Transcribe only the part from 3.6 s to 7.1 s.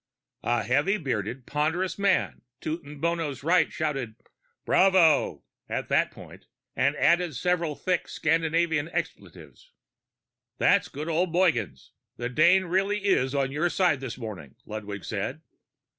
shouted "Bravo!" at that point, and